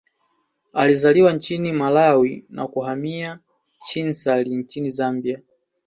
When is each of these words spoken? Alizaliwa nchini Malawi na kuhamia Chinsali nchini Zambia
Alizaliwa 0.73 1.33
nchini 1.33 1.71
Malawi 1.71 2.45
na 2.49 2.67
kuhamia 2.67 3.39
Chinsali 3.79 4.55
nchini 4.55 4.89
Zambia 4.89 5.39